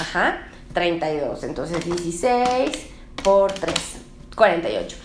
Ajá. 0.00 0.46
32. 0.72 1.42
Entonces 1.44 1.84
16 1.84 2.70
por 3.22 3.52
3. 3.52 3.74
48. 4.34 4.96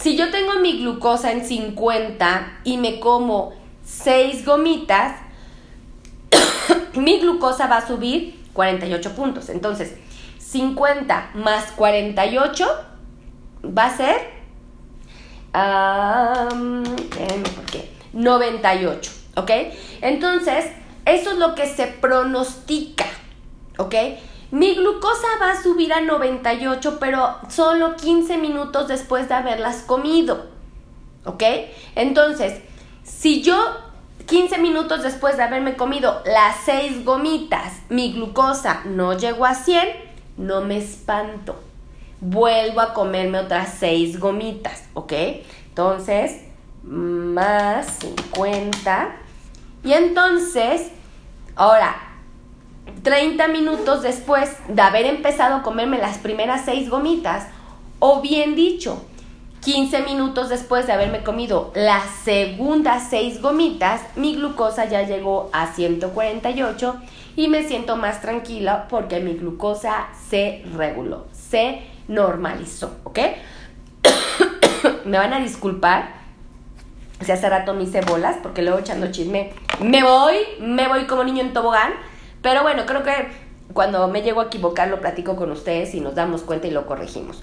Si 0.00 0.16
yo 0.16 0.30
tengo 0.30 0.58
mi 0.60 0.78
glucosa 0.78 1.30
en 1.30 1.44
50 1.44 2.60
y 2.64 2.78
me 2.78 3.00
como 3.00 3.52
6 3.84 4.46
gomitas, 4.46 5.20
mi 6.94 7.20
glucosa 7.20 7.66
va 7.66 7.76
a 7.78 7.86
subir 7.86 8.40
48 8.54 9.14
puntos. 9.14 9.50
Entonces, 9.50 9.96
50 10.38 11.32
más 11.34 11.72
48 11.72 12.66
va 13.66 13.86
a 13.86 13.96
ser... 13.96 14.40
¿Por 17.54 17.64
qué? 17.66 17.90
98, 18.14 19.12
¿ok? 19.36 19.50
Entonces, 20.00 20.64
eso 21.04 21.32
es 21.32 21.36
lo 21.36 21.54
que 21.54 21.66
se 21.66 21.86
pronostica, 21.88 23.04
¿ok? 23.76 23.94
Mi 24.50 24.74
glucosa 24.74 25.28
va 25.40 25.52
a 25.52 25.62
subir 25.62 25.92
a 25.92 26.00
98, 26.00 26.98
pero 26.98 27.36
solo 27.48 27.96
15 27.96 28.36
minutos 28.38 28.88
después 28.88 29.28
de 29.28 29.34
haberlas 29.34 29.82
comido. 29.82 30.46
¿Ok? 31.24 31.42
Entonces, 31.94 32.60
si 33.04 33.42
yo 33.42 33.56
15 34.26 34.58
minutos 34.58 35.02
después 35.02 35.36
de 35.36 35.44
haberme 35.44 35.76
comido 35.76 36.22
las 36.24 36.56
6 36.64 37.04
gomitas, 37.04 37.74
mi 37.88 38.12
glucosa 38.12 38.82
no 38.84 39.16
llegó 39.16 39.46
a 39.46 39.54
100, 39.54 39.88
no 40.36 40.62
me 40.62 40.78
espanto. 40.78 41.56
Vuelvo 42.20 42.80
a 42.80 42.92
comerme 42.92 43.38
otras 43.38 43.74
6 43.78 44.18
gomitas, 44.18 44.84
¿ok? 44.94 45.12
Entonces, 45.68 46.42
más 46.82 47.98
50. 48.00 49.16
Y 49.84 49.92
entonces, 49.92 50.90
ahora, 51.54 52.09
30 53.02 53.48
minutos 53.48 54.02
después 54.02 54.56
de 54.68 54.82
haber 54.82 55.06
empezado 55.06 55.56
a 55.56 55.62
comerme 55.62 55.98
las 55.98 56.18
primeras 56.18 56.64
6 56.64 56.90
gomitas, 56.90 57.46
o 57.98 58.20
bien 58.20 58.54
dicho, 58.54 59.04
15 59.62 60.02
minutos 60.02 60.48
después 60.48 60.86
de 60.86 60.94
haberme 60.94 61.22
comido 61.22 61.70
las 61.74 62.08
segundas 62.24 63.08
6 63.10 63.42
gomitas, 63.42 64.00
mi 64.16 64.34
glucosa 64.34 64.86
ya 64.86 65.02
llegó 65.02 65.50
a 65.52 65.72
148 65.72 66.96
y 67.36 67.48
me 67.48 67.62
siento 67.64 67.96
más 67.96 68.22
tranquila 68.22 68.86
porque 68.88 69.20
mi 69.20 69.34
glucosa 69.34 70.08
se 70.28 70.64
reguló, 70.76 71.26
se 71.32 71.82
normalizó, 72.08 72.96
¿ok? 73.04 73.18
me 75.04 75.18
van 75.18 75.34
a 75.34 75.40
disculpar 75.40 76.20
si 77.20 77.32
hace 77.32 77.50
rato 77.50 77.74
me 77.74 77.82
hice 77.82 78.00
bolas 78.00 78.36
porque 78.42 78.62
luego 78.62 78.78
echando 78.78 79.10
chisme 79.10 79.52
me 79.80 80.02
voy, 80.02 80.36
me 80.58 80.88
voy 80.88 81.04
como 81.04 81.22
niño 81.22 81.42
en 81.42 81.52
tobogán 81.52 81.92
pero 82.42 82.62
bueno, 82.62 82.86
creo 82.86 83.02
que 83.02 83.28
cuando 83.72 84.08
me 84.08 84.22
llego 84.22 84.40
a 84.40 84.44
equivocar 84.44 84.88
lo 84.88 85.00
platico 85.00 85.36
con 85.36 85.50
ustedes 85.50 85.94
y 85.94 86.00
nos 86.00 86.14
damos 86.14 86.42
cuenta 86.42 86.66
y 86.66 86.70
lo 86.70 86.86
corregimos. 86.86 87.42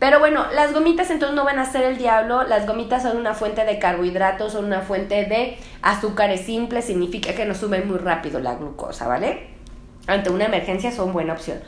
Pero 0.00 0.18
bueno, 0.18 0.46
las 0.54 0.72
gomitas 0.72 1.10
entonces 1.10 1.36
no 1.36 1.44
van 1.44 1.58
a 1.58 1.70
ser 1.70 1.82
el 1.82 1.98
diablo, 1.98 2.42
las 2.44 2.66
gomitas 2.66 3.02
son 3.02 3.18
una 3.18 3.34
fuente 3.34 3.66
de 3.66 3.78
carbohidratos, 3.78 4.52
son 4.52 4.64
una 4.64 4.80
fuente 4.80 5.26
de 5.26 5.58
azúcares 5.82 6.40
simples, 6.40 6.86
significa 6.86 7.34
que 7.34 7.44
nos 7.44 7.58
sube 7.58 7.82
muy 7.82 7.98
rápido 7.98 8.40
la 8.40 8.54
glucosa, 8.54 9.06
¿vale? 9.06 9.48
Ante 10.06 10.30
una 10.30 10.46
emergencia 10.46 10.90
son 10.90 11.12
buena 11.12 11.34
opción. 11.34 11.60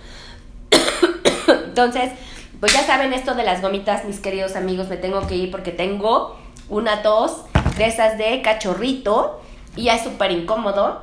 entonces, 1.66 2.12
pues 2.58 2.72
ya 2.72 2.80
saben 2.84 3.12
esto 3.12 3.34
de 3.34 3.42
las 3.42 3.60
gomitas, 3.60 4.06
mis 4.06 4.18
queridos 4.18 4.56
amigos, 4.56 4.88
me 4.88 4.96
tengo 4.96 5.26
que 5.26 5.36
ir 5.36 5.50
porque 5.50 5.70
tengo 5.70 6.38
una 6.70 7.02
tos 7.02 7.44
de 7.76 7.84
esas 7.84 8.16
de 8.16 8.40
cachorrito 8.40 9.42
y 9.76 9.88
es 9.90 10.02
súper 10.02 10.30
incómodo. 10.30 11.02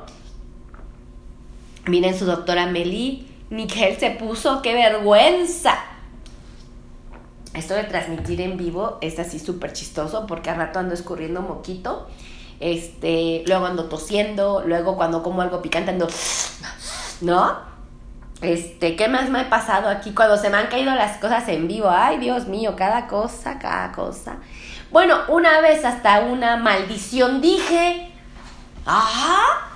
Miren 1.90 2.16
su 2.16 2.24
doctora 2.24 2.66
Meli. 2.66 3.26
Miguel 3.50 3.98
se 3.98 4.12
puso, 4.12 4.62
qué 4.62 4.74
vergüenza. 4.74 5.74
Esto 7.52 7.74
de 7.74 7.82
transmitir 7.82 8.40
en 8.40 8.56
vivo 8.56 8.98
es 9.00 9.18
así 9.18 9.40
súper 9.40 9.72
chistoso 9.72 10.24
porque 10.28 10.50
a 10.50 10.54
rato 10.54 10.78
ando 10.78 10.94
escurriendo 10.94 11.42
moquito. 11.42 12.06
Este, 12.60 13.42
luego 13.46 13.66
ando 13.66 13.86
tosiendo, 13.86 14.62
luego 14.64 14.94
cuando 14.94 15.24
como 15.24 15.42
algo 15.42 15.62
picante 15.62 15.90
ando, 15.90 16.06
¿no? 17.22 17.58
Este, 18.40 18.94
¿qué 18.94 19.08
más 19.08 19.28
me 19.28 19.40
ha 19.40 19.50
pasado 19.50 19.88
aquí 19.88 20.12
cuando 20.12 20.36
se 20.36 20.48
me 20.48 20.58
han 20.58 20.68
caído 20.68 20.94
las 20.94 21.18
cosas 21.18 21.48
en 21.48 21.66
vivo? 21.66 21.90
Ay, 21.90 22.18
Dios 22.18 22.46
mío, 22.46 22.76
cada 22.76 23.08
cosa, 23.08 23.58
cada 23.58 23.90
cosa. 23.90 24.36
Bueno, 24.92 25.16
una 25.26 25.60
vez 25.60 25.84
hasta 25.84 26.20
una 26.20 26.56
maldición 26.56 27.40
dije, 27.40 28.12
ajá, 28.86 29.69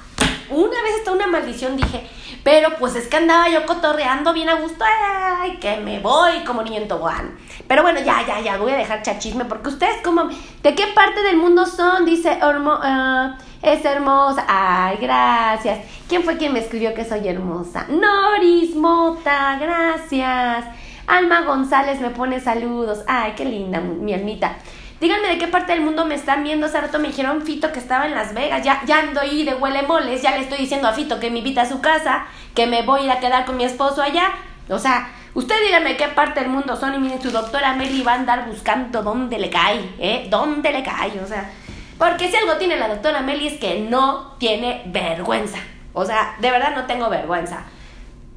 una 0.50 0.82
vez 0.82 0.96
hasta 0.98 1.12
una 1.12 1.26
maldición 1.26 1.76
dije, 1.76 2.06
pero 2.42 2.76
pues 2.78 2.94
es 2.94 3.08
que 3.08 3.16
andaba 3.16 3.48
yo 3.48 3.64
cotorreando 3.66 4.32
bien 4.32 4.48
a 4.48 4.54
gusto, 4.54 4.84
ay, 4.84 5.56
que 5.58 5.76
me 5.78 6.00
voy 6.00 6.44
como 6.44 6.62
niño 6.62 6.78
en 6.78 6.88
tobogán. 6.88 7.36
Pero 7.66 7.82
bueno, 7.82 8.00
ya, 8.00 8.24
ya, 8.26 8.40
ya, 8.40 8.58
voy 8.58 8.72
a 8.72 8.76
dejar 8.76 9.02
chachisme 9.02 9.46
porque 9.46 9.70
ustedes 9.70 10.02
como, 10.02 10.24
¿de 10.62 10.74
qué 10.74 10.86
parte 10.94 11.22
del 11.22 11.36
mundo 11.36 11.64
son? 11.66 12.04
Dice, 12.04 12.38
uh, 12.42 13.34
es 13.62 13.84
hermosa. 13.84 14.44
Ay, 14.46 14.98
gracias. 15.00 15.80
¿Quién 16.08 16.22
fue 16.22 16.36
quien 16.36 16.52
me 16.52 16.58
escribió 16.58 16.92
que 16.92 17.04
soy 17.04 17.26
hermosa? 17.26 17.86
Noris 17.88 18.76
Mota, 18.76 19.58
gracias. 19.58 20.66
Alma 21.06 21.42
González 21.42 22.00
me 22.00 22.10
pone 22.10 22.40
saludos. 22.40 23.04
Ay, 23.06 23.32
qué 23.36 23.44
linda, 23.46 23.80
mi 23.80 24.12
almita. 24.12 24.58
Díganme 25.00 25.28
de 25.28 25.38
qué 25.38 25.48
parte 25.48 25.72
del 25.72 25.82
mundo 25.82 26.06
me 26.06 26.14
están 26.14 26.44
viendo. 26.44 26.66
Hace 26.66 26.80
rato 26.80 26.98
me 26.98 27.08
dijeron 27.08 27.42
Fito 27.42 27.72
que 27.72 27.78
estaba 27.78 28.06
en 28.06 28.14
Las 28.14 28.32
Vegas. 28.32 28.62
Ya, 28.64 28.82
ya 28.86 29.00
ando 29.00 29.20
ahí 29.20 29.44
de 29.44 29.54
huele 29.54 29.82
moles. 29.82 30.22
Ya 30.22 30.32
le 30.32 30.42
estoy 30.42 30.58
diciendo 30.58 30.88
a 30.88 30.92
Fito 30.92 31.18
que 31.18 31.30
me 31.30 31.38
invita 31.38 31.62
a 31.62 31.68
su 31.68 31.80
casa. 31.80 32.26
Que 32.54 32.66
me 32.66 32.82
voy 32.82 33.00
a 33.00 33.04
ir 33.04 33.10
a 33.10 33.20
quedar 33.20 33.44
con 33.44 33.56
mi 33.56 33.64
esposo 33.64 34.02
allá. 34.02 34.32
O 34.68 34.78
sea, 34.78 35.10
usted 35.34 35.56
díganme 35.66 35.90
de 35.90 35.96
qué 35.96 36.08
parte 36.08 36.40
del 36.40 36.48
mundo 36.48 36.76
son. 36.76 36.94
Y 36.94 36.98
miren, 36.98 37.20
su 37.20 37.30
doctora 37.30 37.74
Meli 37.74 38.02
va 38.02 38.12
a 38.12 38.16
andar 38.16 38.46
buscando 38.46 39.02
dónde 39.02 39.38
le 39.38 39.50
cae. 39.50 39.94
¿Eh? 39.98 40.28
¿Dónde 40.30 40.72
le 40.72 40.82
cae? 40.82 41.20
O 41.20 41.26
sea, 41.26 41.50
porque 41.98 42.30
si 42.30 42.36
algo 42.36 42.54
tiene 42.56 42.76
la 42.76 42.88
doctora 42.88 43.20
Meli 43.20 43.48
es 43.48 43.58
que 43.58 43.80
no 43.80 44.36
tiene 44.38 44.82
vergüenza. 44.86 45.58
O 45.92 46.04
sea, 46.04 46.36
de 46.40 46.50
verdad 46.50 46.74
no 46.74 46.84
tengo 46.86 47.10
vergüenza. 47.10 47.64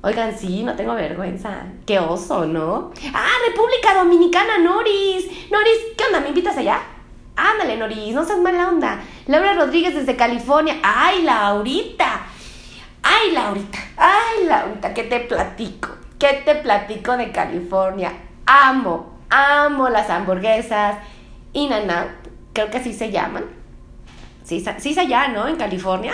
Oigan, 0.01 0.37
sí, 0.37 0.63
no 0.63 0.75
tengo 0.75 0.93
vergüenza. 0.93 1.63
Qué 1.85 1.99
oso, 1.99 2.45
¿no? 2.45 2.91
Ah, 3.13 3.31
República 3.47 3.95
Dominicana, 3.95 4.59
Noris. 4.59 5.25
Noris, 5.49 5.77
¿qué 5.97 6.03
onda? 6.05 6.19
¿Me 6.19 6.29
invitas 6.29 6.55
allá? 6.57 6.81
Ándale, 7.35 7.77
Noris, 7.77 8.13
no 8.13 8.23
seas 8.23 8.39
mala 8.39 8.69
onda. 8.69 8.99
Laura 9.25 9.53
Rodríguez 9.53 9.95
desde 9.95 10.15
California. 10.15 10.77
Ay, 10.83 11.23
Laurita. 11.23 12.27
Ay, 13.01 13.31
Laurita. 13.31 13.79
Ay, 13.97 14.45
Laurita, 14.45 14.93
¿qué 14.93 15.03
te 15.03 15.19
platico? 15.21 15.89
¿Qué 16.19 16.41
te 16.45 16.55
platico 16.55 17.17
de 17.17 17.31
California? 17.31 18.11
Amo, 18.45 19.19
amo 19.29 19.89
las 19.89 20.09
hamburguesas. 20.09 20.97
In 21.53 21.73
and 21.73 21.89
out, 21.89 22.09
creo 22.53 22.69
que 22.69 22.77
así 22.77 22.93
se 22.93 23.11
llaman. 23.11 23.45
Sí, 24.43 24.63
sí 24.77 24.91
es 24.91 24.97
allá, 24.97 25.27
¿no? 25.27 25.47
En 25.47 25.55
California. 25.57 26.13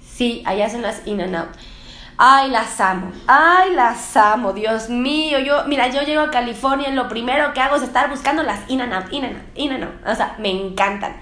Sí, 0.00 0.42
allá 0.46 0.70
son 0.70 0.82
las 0.82 1.06
In 1.06 1.20
and 1.20 1.36
out. 1.36 1.48
Ay, 2.16 2.50
las 2.50 2.80
amo. 2.80 3.10
Ay, 3.26 3.74
las 3.74 4.16
amo. 4.16 4.52
Dios 4.52 4.88
mío. 4.88 5.40
Yo, 5.40 5.64
mira, 5.66 5.88
yo 5.88 6.02
llego 6.02 6.22
a 6.22 6.30
California 6.30 6.88
y 6.88 6.94
lo 6.94 7.08
primero 7.08 7.52
que 7.52 7.60
hago 7.60 7.76
es 7.76 7.82
estar 7.82 8.08
buscando 8.08 8.42
las 8.42 8.60
in 8.70 8.80
and 8.80 8.92
out, 8.92 9.12
in 9.12 9.24
and 9.24 9.36
out, 9.36 9.42
in 9.54 9.72
and 9.72 9.84
out. 9.84 9.94
O 10.06 10.14
sea, 10.14 10.36
me 10.38 10.50
encantan. 10.50 11.16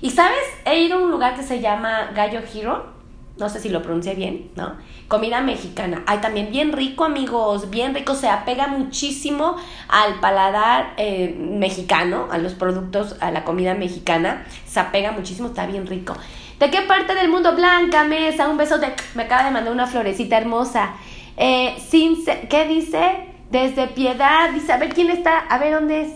Y 0.00 0.10
sabes, 0.10 0.42
he 0.64 0.80
ido 0.80 0.98
a 0.98 1.02
un 1.02 1.10
lugar 1.10 1.36
que 1.36 1.42
se 1.42 1.60
llama 1.60 2.10
Gallo 2.14 2.40
Hero. 2.52 2.92
No 3.36 3.48
sé 3.48 3.58
si 3.58 3.68
lo 3.68 3.82
pronuncié 3.82 4.14
bien, 4.14 4.50
¿no? 4.54 4.74
Comida 5.08 5.40
mexicana. 5.40 6.02
Ay, 6.06 6.18
también 6.18 6.50
bien 6.50 6.72
rico, 6.72 7.04
amigos. 7.04 7.70
Bien 7.70 7.94
rico. 7.94 8.14
Se 8.14 8.28
apega 8.28 8.66
muchísimo 8.66 9.56
al 9.88 10.20
paladar 10.20 10.94
eh, 10.96 11.36
mexicano, 11.38 12.28
a 12.30 12.38
los 12.38 12.54
productos, 12.54 13.16
a 13.20 13.30
la 13.30 13.44
comida 13.44 13.74
mexicana. 13.74 14.44
Se 14.66 14.78
apega 14.80 15.12
muchísimo. 15.12 15.48
Está 15.48 15.66
bien 15.66 15.86
rico. 15.86 16.14
¿De 16.58 16.70
qué 16.70 16.82
parte 16.82 17.14
del 17.14 17.28
mundo? 17.28 17.54
Blanca 17.54 18.04
Mesa, 18.04 18.48
un 18.48 18.56
beso 18.56 18.78
de... 18.78 18.94
Me 19.14 19.24
acaba 19.24 19.44
de 19.44 19.50
mandar 19.50 19.72
una 19.72 19.86
florecita 19.86 20.38
hermosa. 20.38 20.94
Eh, 21.36 21.76
sin... 21.78 22.24
¿Qué 22.24 22.66
dice? 22.66 23.28
Desde 23.50 23.88
Piedad, 23.88 24.50
dice, 24.50 24.72
a 24.72 24.78
ver 24.78 24.94
quién 24.94 25.10
está, 25.10 25.38
a 25.38 25.58
ver 25.58 25.74
dónde 25.74 26.02
es. 26.02 26.12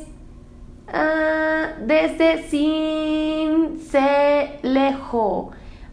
Ah, 0.93 1.69
desde 1.81 2.43
Cincelejo. 2.49 3.91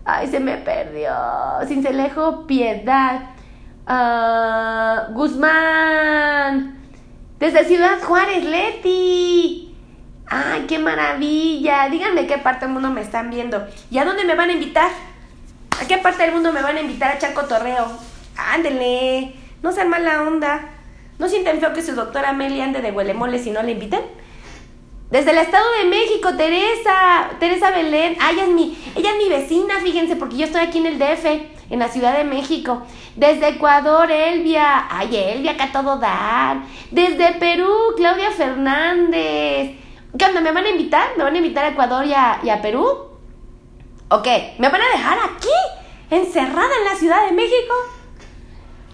Ay, 0.05 0.27
se 0.27 0.39
me 0.39 0.57
perdió. 0.57 1.11
Cincelejo, 1.67 2.45
Piedad. 2.47 3.31
Ah, 3.87 5.07
Guzmán. 5.13 6.79
Desde 7.39 7.65
Ciudad 7.65 8.01
Juárez, 8.01 8.43
Leti. 8.43 9.64
Qué 10.67 10.79
maravilla. 10.79 11.89
Díganme 11.89 12.27
qué 12.27 12.37
parte 12.37 12.65
del 12.65 12.73
mundo 12.73 12.89
me 12.89 13.01
están 13.01 13.29
viendo. 13.29 13.65
¿Y 13.91 13.97
a 13.97 14.05
dónde 14.05 14.23
me 14.23 14.35
van 14.35 14.49
a 14.49 14.53
invitar? 14.53 14.89
¿A 15.81 15.87
qué 15.87 15.97
parte 15.97 16.23
del 16.23 16.33
mundo 16.33 16.51
me 16.51 16.61
van 16.61 16.77
a 16.77 16.81
invitar 16.81 17.11
a 17.11 17.15
echar 17.15 17.33
cotorreo? 17.33 17.87
Ándele. 18.37 19.35
No 19.61 19.71
sean 19.71 19.89
mala 19.89 20.23
onda. 20.23 20.69
¿No 21.17 21.29
sienten 21.29 21.59
feo 21.59 21.73
que 21.73 21.81
su 21.81 21.93
doctora 21.93 22.33
Meli 22.33 22.59
ande 22.61 22.81
de 22.81 22.91
huelemole 22.91 23.39
si 23.39 23.51
no 23.51 23.63
le 23.63 23.71
inviten? 23.71 24.01
Desde 25.11 25.31
el 25.31 25.37
Estado 25.37 25.65
de 25.79 25.85
México, 25.85 26.35
Teresa, 26.35 27.29
Teresa 27.39 27.71
Belén. 27.71 28.17
Ay, 28.19 28.35
ella 28.35 28.43
es 28.43 28.49
mi, 28.49 28.77
ella 28.95 29.11
es 29.11 29.17
mi 29.17 29.29
vecina, 29.29 29.75
fíjense, 29.81 30.15
porque 30.15 30.35
yo 30.35 30.45
estoy 30.45 30.61
aquí 30.61 30.79
en 30.79 30.87
el 30.87 30.99
DF, 30.99 31.25
en 31.69 31.79
la 31.79 31.87
Ciudad 31.89 32.17
de 32.17 32.23
México. 32.23 32.81
Desde 33.15 33.49
Ecuador, 33.49 34.11
Elvia. 34.11 34.87
Ay, 34.89 35.15
Elvia, 35.15 35.51
acá 35.51 35.69
todo 35.71 35.97
dar. 35.99 36.57
Desde 36.91 37.33
Perú, 37.33 37.71
Claudia 37.95 38.31
Fernández. 38.31 39.84
¿Qué 40.17 40.25
onda? 40.25 40.39
¿Me 40.39 40.51
van 40.51 40.65
a 40.65 40.69
invitar? 40.69 41.09
¿Me 41.17 41.23
van 41.23 41.33
a 41.33 41.37
invitar 41.37 41.65
a 41.65 41.69
Ecuador 41.69 42.05
y 42.05 42.13
a, 42.13 42.39
y 42.41 42.49
a 42.49 42.61
Perú? 42.61 42.85
Ok, 44.09 44.27
¿me 44.59 44.69
van 44.69 44.81
a 44.81 44.89
dejar 44.97 45.17
aquí? 45.17 45.49
¿Encerrada 46.09 46.69
en 46.79 46.85
la 46.85 46.95
Ciudad 46.95 47.25
de 47.25 47.33
México? 47.33 47.73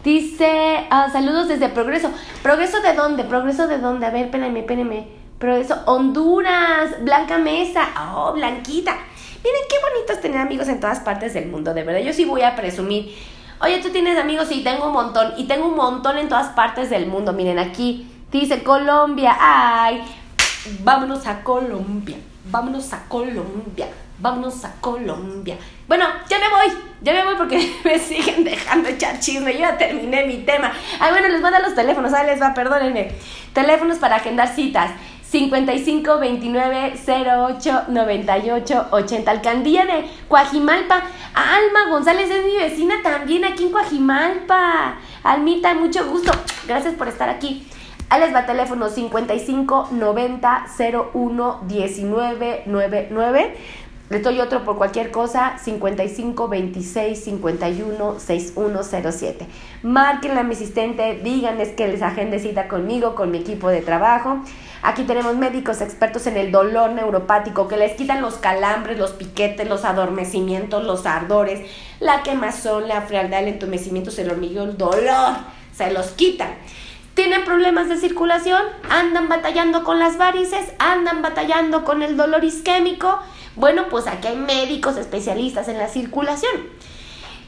Dice, 0.04 0.88
ah, 0.90 1.10
saludos 1.12 1.48
desde 1.48 1.70
Progreso. 1.70 2.10
¿Progreso 2.42 2.82
de 2.82 2.94
dónde? 2.94 3.24
¿Progreso 3.24 3.68
de 3.68 3.78
dónde? 3.78 4.08
A 4.08 4.10
ver, 4.10 4.26
espérenme, 4.26 4.62
espérenme. 4.62 5.08
Progreso, 5.38 5.76
Honduras, 5.86 7.04
Blanca 7.04 7.38
Mesa. 7.38 7.90
Oh, 8.16 8.34
Blanquita. 8.34 8.96
Miren 9.44 9.62
qué 9.70 9.76
bonito 9.92 10.14
es 10.14 10.22
tener 10.22 10.40
amigos 10.40 10.70
en 10.70 10.80
todas 10.80 11.02
partes 11.02 11.34
del 11.36 11.50
mundo, 11.50 11.74
de 11.74 11.84
verdad. 11.84 12.02
Yo 12.02 12.14
sí 12.14 12.26
voy 12.26 12.42
a 12.42 12.56
presumir. 12.56 13.16
Oye, 13.62 13.80
tú 13.80 13.90
tienes 13.90 14.18
amigos, 14.18 14.48
sí, 14.48 14.64
tengo 14.64 14.88
un 14.88 14.94
montón. 14.94 15.34
Y 15.38 15.44
tengo 15.44 15.68
un 15.68 15.76
montón 15.76 16.18
en 16.18 16.30
todas 16.30 16.48
partes 16.50 16.90
del 16.90 17.06
mundo. 17.06 17.34
Miren, 17.34 17.60
aquí 17.60 18.08
dice 18.32 18.64
Colombia. 18.64 19.38
Ay, 19.40 20.02
vámonos 20.84 21.28
a 21.28 21.44
Colombia. 21.44 22.18
Vámonos 22.46 22.94
a 22.94 23.04
Colombia 23.08 23.88
vámonos 24.22 24.64
a 24.64 24.72
Colombia. 24.80 25.58
Bueno, 25.88 26.06
ya 26.30 26.38
me 26.40 26.50
voy, 26.50 26.78
ya 27.02 27.14
me 27.14 27.26
voy 27.26 27.36
porque 27.36 27.76
me 27.84 28.00
siguen 28.00 28.44
dejando 28.44 28.90
echar 28.90 29.20
chisme. 29.20 29.54
Yo 29.54 29.60
ya 29.60 29.78
terminé 29.78 30.26
mi 30.26 30.38
tema. 30.38 30.72
Ay, 31.00 31.12
bueno, 31.12 31.28
les 31.28 31.42
voy 31.42 31.54
a 31.54 31.60
los 31.60 31.76
teléfonos, 31.76 32.14
ahí 32.14 32.28
les 32.28 32.42
va, 32.42 32.54
perdónenme. 32.54 33.12
Teléfonos 33.54 33.98
para 33.98 34.18
agendar 34.18 34.48
citas. 34.48 34.92
55 35.24 36.20
29 36.20 36.94
08 37.08 37.84
98 37.88 38.88
80. 38.92 39.32
Alcaldía 39.32 39.86
de 39.86 40.06
Coajimalpa. 40.28 41.04
Alma 41.34 41.90
González 41.90 42.30
es 42.30 42.44
mi 42.44 42.58
vecina 42.58 42.96
también 43.02 43.46
aquí 43.46 43.64
en 43.64 43.72
Coajimalpa. 43.72 44.98
Almita, 45.24 45.74
mucho 45.74 46.06
gusto. 46.10 46.34
Gracias 46.68 46.96
por 46.96 47.08
estar 47.08 47.30
aquí. 47.30 47.66
Ahí 48.12 48.20
les 48.20 48.36
va 48.36 48.46
teléfono 48.46 48.90
55 48.90 49.88
90 49.92 50.66
01 51.14 51.62
19 51.66 52.64
99. 52.66 53.56
Les 54.10 54.22
doy 54.22 54.42
otro 54.42 54.66
por 54.66 54.76
cualquier 54.76 55.12
cosa, 55.12 55.58
55 55.58 56.50
26 56.50 57.24
51 57.24 58.20
6107. 58.20 59.48
Márquenle 59.84 60.42
a 60.42 60.44
mi 60.44 60.56
asistente, 60.56 61.22
díganles 61.24 61.70
que 61.70 61.88
les 61.88 62.02
agende 62.02 62.40
cita 62.40 62.68
conmigo, 62.68 63.16
con 63.16 63.32
mi 63.32 63.38
equipo 63.38 63.70
de 63.70 63.80
trabajo. 63.80 64.42
Aquí 64.82 65.04
tenemos 65.04 65.38
médicos 65.38 65.80
expertos 65.80 66.28
en 66.28 66.36
el 66.36 66.52
dolor 66.52 66.92
neuropático 66.92 67.70
que 67.70 67.78
les 67.78 67.94
quitan 67.94 68.22
los 68.22 68.34
calambres, 68.34 69.00
los 69.00 69.12
piquetes, 69.12 69.70
los 69.70 69.86
adormecimientos, 69.86 70.84
los 70.84 71.06
ardores, 71.06 71.62
la 72.02 72.24
quemazón, 72.24 72.90
la 72.90 73.04
frialdad, 73.04 73.44
el 73.44 73.48
entumecimiento, 73.48 74.12
el 74.18 74.32
hormigueo, 74.32 74.64
el 74.64 74.78
dolor. 74.78 75.36
Se 75.74 75.90
los 75.94 76.08
quitan. 76.08 76.50
¿Tienen 77.22 77.46
problemas 77.46 77.88
de 77.88 77.98
circulación? 77.98 78.64
¿Andan 78.90 79.30
batallando 79.30 79.84
con 79.84 80.00
las 80.00 80.18
varices? 80.18 80.74
¿Andan 80.80 81.22
batallando 81.22 81.86
con 81.86 82.02
el 82.02 82.18
dolor 82.18 82.44
isquémico? 82.44 83.20
Bueno, 83.56 83.90
pues 83.92 84.08
aquí 84.08 84.30
hay 84.30 84.38
médicos 84.38 84.98
especialistas 84.98 85.68
en 85.68 85.78
la 85.78 85.88
circulación. 85.88 86.52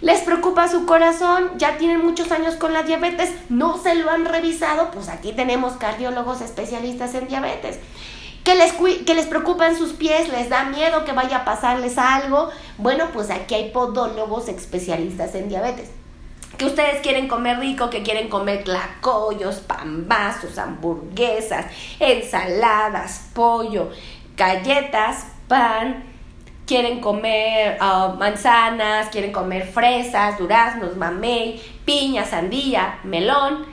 ¿Les 0.01 0.21
preocupa 0.21 0.67
su 0.67 0.85
corazón? 0.85 1.53
¿Ya 1.57 1.79
tienen 1.79 2.05
muchos 2.05 2.31
años 2.31 2.53
con 2.53 2.71
la 2.71 2.83
diabetes? 2.83 3.33
¿No 3.49 3.79
se 3.79 3.95
lo 3.95 4.11
han 4.11 4.25
revisado? 4.25 4.91
Pues 4.91 5.09
aquí 5.09 5.31
tenemos 5.31 5.73
cardiólogos 5.73 6.41
especialistas 6.41 7.15
en 7.15 7.27
diabetes. 7.27 7.79
¿Que 8.43 8.53
les, 8.53 8.73
que 8.73 9.15
les 9.15 9.25
preocupan 9.25 9.75
sus 9.75 9.93
pies? 9.93 10.29
¿Les 10.29 10.49
da 10.49 10.65
miedo 10.65 11.03
que 11.03 11.13
vaya 11.13 11.37
a 11.37 11.45
pasarles 11.45 11.97
algo? 11.97 12.51
Bueno, 12.77 13.05
pues 13.11 13.31
aquí 13.31 13.55
hay 13.55 13.71
podólogos 13.71 14.49
especialistas 14.49 15.33
en 15.33 15.49
diabetes 15.49 15.89
que 16.57 16.65
ustedes 16.65 17.01
quieren 17.01 17.27
comer 17.27 17.59
rico, 17.59 17.89
que 17.89 18.03
quieren 18.03 18.29
comer 18.29 18.63
tlacoyos, 18.63 19.57
pambazos, 19.57 20.57
hamburguesas, 20.57 21.65
ensaladas, 21.99 23.29
pollo, 23.33 23.89
galletas, 24.37 25.27
pan, 25.47 26.03
quieren 26.65 27.01
comer 27.01 27.77
ah, 27.79 28.15
manzanas, 28.17 29.09
quieren 29.09 29.31
comer 29.31 29.67
fresas, 29.67 30.37
duraznos, 30.37 30.95
mamey, 30.95 31.61
piña, 31.85 32.25
sandía, 32.25 32.99
melón, 33.03 33.65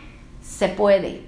se 0.42 0.68
puede. 0.68 1.22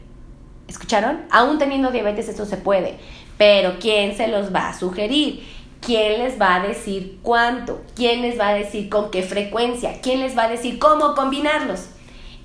¿Escucharon? 0.69 1.23
Aún 1.31 1.59
teniendo 1.59 1.91
diabetes 1.91 2.29
esto 2.29 2.47
se 2.47 2.57
puede, 2.57 2.99
pero 3.37 3.79
¿quién 3.79 4.17
se 4.17 4.29
los 4.29 4.55
va 4.55 4.71
a 4.71 4.79
sugerir? 4.79 5.47
¿Quién 5.85 6.23
les 6.23 6.41
va 6.41 6.55
a 6.55 6.67
decir 6.67 7.19
cuánto? 7.23 7.83
¿Quién 7.97 8.23
les 8.23 8.39
va 8.39 8.49
a 8.49 8.55
decir 8.55 8.89
con 8.89 9.11
qué 9.11 9.23
frecuencia? 9.23 10.01
¿Quién 10.01 10.21
les 10.21 10.37
va 10.39 10.45
a 10.45 10.49
decir 10.49 10.79
cómo 10.79 11.15
combinarlos? 11.15 11.89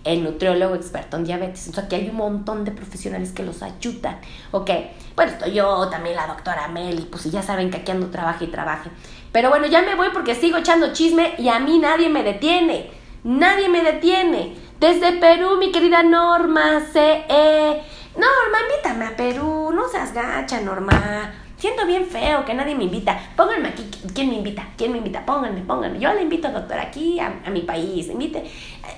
el 0.07 0.23
nutriólogo 0.23 0.75
experto 0.75 1.17
en 1.17 1.25
diabetes. 1.25 1.67
Entonces 1.67 1.83
aquí 1.83 1.95
hay 1.95 2.09
un 2.09 2.15
montón 2.15 2.63
de 2.63 2.71
profesionales 2.71 3.31
que 3.33 3.43
los 3.43 3.61
ayudan. 3.61 4.19
Ok, 4.51 4.69
bueno, 5.15 5.33
estoy 5.33 5.53
yo, 5.53 5.89
también 5.89 6.15
la 6.15 6.27
doctora 6.27 6.67
Meli, 6.69 7.03
pues 7.03 7.25
ya 7.25 7.41
saben 7.41 7.69
que 7.69 7.77
aquí 7.77 7.91
ando 7.91 8.07
trabaje 8.07 8.45
y 8.45 8.47
trabaje. 8.47 8.89
Pero 9.33 9.49
bueno, 9.49 9.67
ya 9.67 9.81
me 9.81 9.95
voy 9.95 10.07
porque 10.13 10.33
sigo 10.33 10.57
echando 10.57 10.93
chisme 10.93 11.33
y 11.37 11.49
a 11.49 11.59
mí 11.59 11.77
nadie 11.77 12.07
me 12.09 12.23
detiene. 12.23 12.89
Nadie 13.23 13.67
me 13.67 13.83
detiene. 13.83 14.55
Desde 14.79 15.13
Perú, 15.13 15.57
mi 15.59 15.71
querida 15.71 16.03
Norma 16.03 16.79
C.E. 16.93 17.81
Norma, 18.15 18.57
invítame 18.69 19.05
a 19.05 19.17
Perú. 19.17 19.71
No 19.73 19.89
seas 19.89 20.13
gacha, 20.13 20.61
Norma. 20.61 21.46
Siento 21.57 21.87
bien 21.87 22.05
feo 22.05 22.45
que 22.45 22.53
nadie 22.53 22.75
me 22.75 22.83
invita. 22.83 23.19
Pónganme 23.35 23.69
aquí, 23.69 23.89
¿quién 24.13 24.29
me 24.29 24.35
invita? 24.35 24.67
¿Quién 24.77 24.91
me 24.91 24.99
invita? 24.99 25.25
Pónganme, 25.25 25.61
pónganme. 25.61 25.99
Yo 25.99 26.13
le 26.13 26.21
invito, 26.21 26.49
doctor, 26.51 26.77
aquí 26.77 27.19
a, 27.19 27.49
mi 27.49 27.61
país. 27.61 28.09
Invite, 28.09 28.43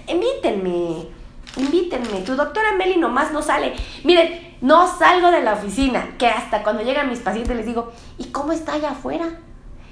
invítenme, 0.07 1.07
invítenme. 1.55 2.21
Tu 2.25 2.35
doctora 2.35 2.73
Meli 2.73 2.97
nomás 2.97 3.31
no 3.31 3.41
sale. 3.41 3.73
Miren, 4.03 4.57
no 4.59 4.87
salgo 4.87 5.31
de 5.31 5.41
la 5.41 5.53
oficina, 5.53 6.15
que 6.17 6.27
hasta 6.27 6.61
cuando 6.63 6.83
llegan 6.83 7.09
mis 7.09 7.19
pacientes 7.19 7.55
les 7.55 7.65
digo, 7.65 7.93
¿y 8.17 8.25
cómo 8.25 8.51
está 8.51 8.73
allá 8.73 8.91
afuera? 8.91 9.39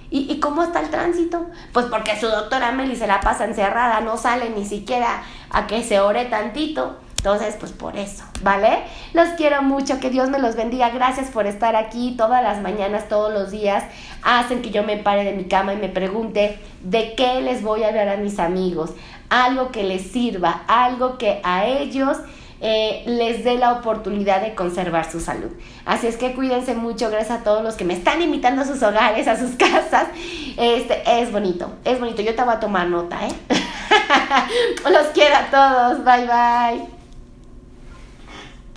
¿Y, 0.09 0.29
¿Y, 0.31 0.39
cómo 0.41 0.63
está 0.63 0.81
el 0.81 0.89
tránsito? 0.89 1.45
Pues 1.71 1.85
porque 1.85 2.19
su 2.19 2.27
doctora 2.27 2.73
Meli 2.73 2.97
se 2.97 3.07
la 3.07 3.21
pasa 3.21 3.45
encerrada, 3.45 4.01
no 4.01 4.17
sale 4.17 4.49
ni 4.49 4.65
siquiera 4.65 5.23
a 5.49 5.67
que 5.67 5.83
se 5.83 6.01
ore 6.01 6.25
tantito. 6.25 6.97
Entonces, 7.17 7.55
pues 7.59 7.71
por 7.71 7.97
eso, 7.97 8.23
¿vale? 8.41 8.83
Los 9.13 9.29
quiero 9.29 9.61
mucho, 9.63 9.99
que 9.99 10.09
Dios 10.09 10.29
me 10.29 10.39
los 10.39 10.55
bendiga. 10.55 10.89
Gracias 10.89 11.29
por 11.29 11.47
estar 11.47 11.75
aquí 11.75 12.15
todas 12.15 12.43
las 12.43 12.61
mañanas, 12.61 13.09
todos 13.09 13.33
los 13.33 13.51
días. 13.51 13.83
Hacen 14.23 14.61
que 14.61 14.69
yo 14.69 14.83
me 14.83 14.97
pare 14.97 15.23
de 15.23 15.33
mi 15.33 15.45
cama 15.45 15.73
y 15.73 15.77
me 15.77 15.89
pregunte 15.89 16.59
de 16.83 17.15
qué 17.15 17.41
les 17.41 17.63
voy 17.63 17.83
a 17.83 17.89
hablar 17.89 18.07
a 18.07 18.17
mis 18.17 18.39
amigos. 18.39 18.91
Algo 19.29 19.71
que 19.71 19.83
les 19.83 20.03
sirva, 20.11 20.63
algo 20.67 21.17
que 21.17 21.41
a 21.43 21.65
ellos 21.65 22.17
eh, 22.59 23.03
les 23.05 23.43
dé 23.43 23.57
la 23.57 23.73
oportunidad 23.73 24.41
de 24.41 24.55
conservar 24.55 25.11
su 25.11 25.19
salud. 25.19 25.51
Así 25.85 26.07
es 26.07 26.17
que 26.17 26.33
cuídense 26.33 26.75
mucho, 26.75 27.09
gracias 27.09 27.41
a 27.41 27.43
todos 27.43 27.63
los 27.63 27.75
que 27.75 27.83
me 27.83 27.93
están 27.93 28.21
invitando 28.21 28.61
a 28.61 28.65
sus 28.65 28.81
hogares, 28.83 29.27
a 29.27 29.35
sus 29.37 29.51
casas. 29.57 30.07
Este, 30.55 31.01
es 31.21 31.31
bonito, 31.31 31.71
es 31.83 31.99
bonito. 31.99 32.21
Yo 32.21 32.35
te 32.35 32.43
voy 32.43 32.53
a 32.53 32.59
tomar 32.59 32.87
nota, 32.87 33.19
¿eh? 33.27 33.33
los 34.91 35.07
quiero 35.07 35.35
a 35.35 35.49
todos. 35.49 36.03
Bye, 36.03 36.27
bye. 36.27 36.96